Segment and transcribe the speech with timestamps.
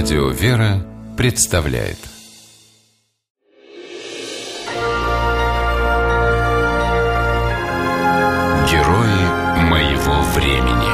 [0.00, 1.98] Радио «Вера» представляет
[8.70, 9.22] Герои
[9.68, 10.88] моего времени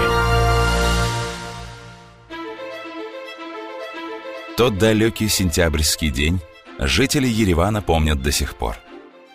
[4.57, 6.41] Тот далекий сентябрьский день
[6.79, 8.79] жители Еревана помнят до сих пор.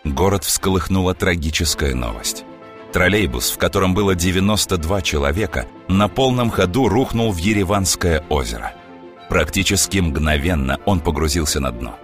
[0.04, 2.44] Город всколыхнула трагическая новость.
[2.92, 8.74] Троллейбус, в котором было 92 человека, на полном ходу рухнул в Ереванское озеро.
[9.30, 11.98] Практически мгновенно он погрузился на дно.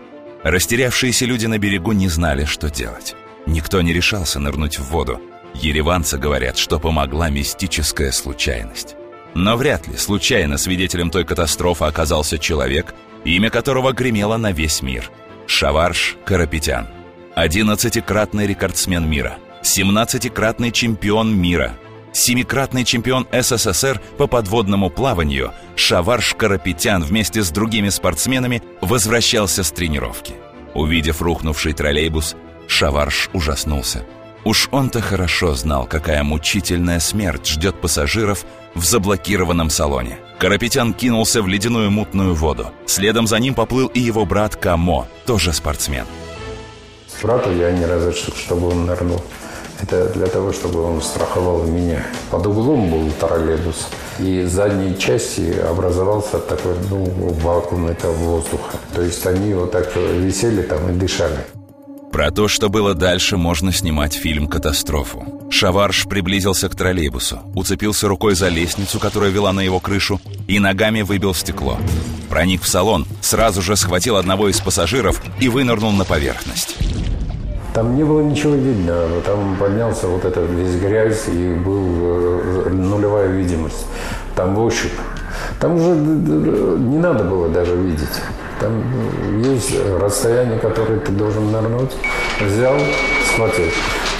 [0.43, 3.15] Растерявшиеся люди на берегу не знали, что делать.
[3.47, 5.19] Никто не решался нырнуть в воду.
[5.55, 8.95] Ереванцы говорят, что помогла мистическая случайность.
[9.33, 12.93] Но вряд ли случайно свидетелем той катастрофы оказался человек,
[13.23, 15.09] имя которого гремело на весь мир.
[15.47, 16.87] Шаварш Карапетян.
[17.33, 19.37] Одиннадцатикратный рекордсмен мира.
[19.63, 21.73] Семнадцатикратный чемпион мира–
[22.15, 30.33] семикратный чемпион СССР по подводному плаванию Шаварш Карапетян вместе с другими спортсменами возвращался с тренировки.
[30.73, 32.35] Увидев рухнувший троллейбус,
[32.67, 34.05] Шаварш ужаснулся.
[34.43, 38.45] Уж он-то хорошо знал, какая мучительная смерть ждет пассажиров
[38.75, 40.19] в заблокированном салоне.
[40.37, 42.71] Карапетян кинулся в ледяную мутную воду.
[42.85, 46.05] Следом за ним поплыл и его брат Камо, тоже спортсмен.
[47.23, 49.23] Брату я не разрешил, чтобы он нырнул.
[49.81, 52.05] Это для того, чтобы он страховал меня.
[52.31, 53.87] Под углом был троллейбус.
[54.19, 57.05] И в задней части образовался такой ну,
[57.41, 58.77] вакуум этого воздуха.
[58.93, 61.37] То есть они вот так висели там и дышали.
[62.15, 65.25] Про то, что было дальше, можно снимать фильм «Катастрофу».
[65.49, 71.01] Шаварш приблизился к троллейбусу, уцепился рукой за лестницу, которая вела на его крышу, и ногами
[71.01, 71.77] выбил стекло.
[72.29, 76.77] Проник в салон, сразу же схватил одного из пассажиров и вынырнул на поверхность.
[77.75, 78.93] Там не было ничего видно.
[79.25, 83.85] Там поднялся вот этот весь грязь и был э, нулевая видимость.
[84.33, 84.93] Там ощупь.
[85.59, 88.21] Там уже не надо было даже видеть.
[88.61, 88.81] Там
[89.41, 91.91] есть расстояние, которое ты должен нырнуть.
[92.39, 92.75] Взял,
[93.27, 93.65] схватил.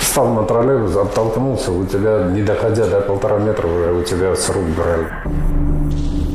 [0.01, 4.49] Встал на троллейбус, оттолкнулся, у тебя, не доходя до полтора метра, уже у тебя с
[4.49, 5.07] рук брали.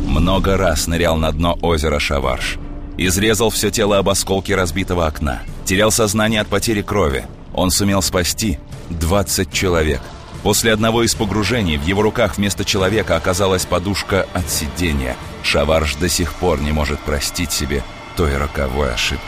[0.06, 2.59] Много раз нырял на дно озера Шаварш.
[2.97, 5.43] Изрезал все тело об осколки разбитого окна.
[5.70, 7.26] Терял сознание от потери крови.
[7.54, 8.58] Он сумел спасти
[8.88, 10.00] 20 человек.
[10.42, 15.14] После одного из погружений в его руках вместо человека оказалась подушка от сидения.
[15.44, 17.84] Шаварш до сих пор не может простить себе
[18.16, 19.22] той роковой ошибки.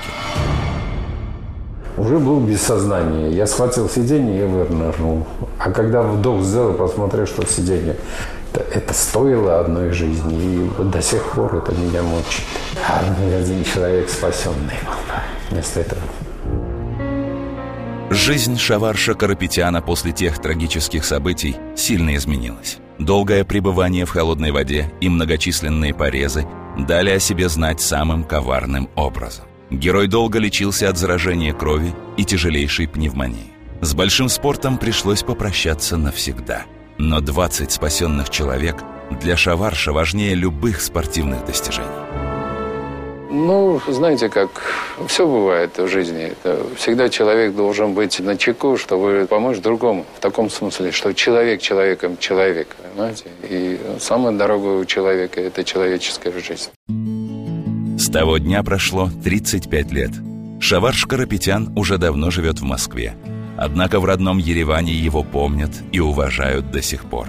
[1.97, 3.30] Уже был без сознания.
[3.30, 5.24] Я схватил сиденье и вынырнул.
[5.60, 7.94] А когда вдох сделал, посмотрел, что сиденье
[8.53, 12.42] это, это стоило одной жизни, и до сих пор это меня мучит.
[12.88, 14.80] А один человек спасенный
[15.53, 16.00] вместо этого.
[18.15, 22.78] Жизнь Шаварша Карапетяна после тех трагических событий сильно изменилась.
[22.99, 26.47] Долгое пребывание в холодной воде и многочисленные порезы
[26.78, 29.47] дали о себе знать самым коварным образом.
[29.71, 33.53] Герой долго лечился от заражения крови и тяжелейшей пневмонии.
[33.81, 36.65] С большим спортом пришлось попрощаться навсегда–
[36.99, 38.77] но 20 спасенных человек
[39.21, 41.89] для Шаварша важнее любых спортивных достижений.
[43.34, 44.50] Ну, знаете, как
[45.06, 46.34] все бывает в жизни.
[46.76, 50.04] Всегда человек должен быть на чеку, чтобы помочь другому.
[50.19, 52.76] В таком смысле, что человек человеком человек.
[52.76, 53.25] Понимаете?
[53.48, 56.69] И самое дорогое у человека– это человеческая жизнь.
[57.98, 60.10] С того дня прошло 35 лет.
[60.60, 63.15] Шаварш Карапетян уже давно живет в Москве.
[63.56, 67.28] Однако в родном Ереване его помнят и уважают до сих пор.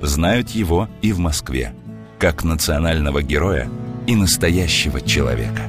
[0.00, 1.72] Знают его и в Москве,
[2.18, 3.70] как национального героя
[4.06, 5.62] и настоящего человека.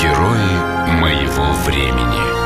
[0.00, 2.43] Герои моего времени.